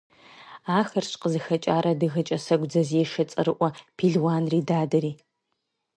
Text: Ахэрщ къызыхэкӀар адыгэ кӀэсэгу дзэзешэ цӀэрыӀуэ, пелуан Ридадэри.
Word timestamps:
Ахэрщ 0.79 1.11
къызыхэкӀар 1.21 1.85
адыгэ 1.91 2.21
кӀэсэгу 2.27 2.67
дзэзешэ 2.69 3.23
цӀэрыӀуэ, 3.29 3.69
пелуан 3.97 4.43
Ридадэри. 4.51 5.11